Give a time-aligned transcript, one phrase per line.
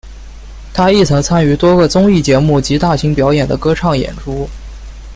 [0.73, 4.49] 他亦曾参与多个综艺节目及大型表演的歌唱演出。